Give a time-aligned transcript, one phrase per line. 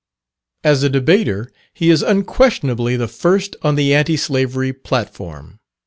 [0.63, 5.59] As a debater he is unquestionably the first on the Anti slavery platform.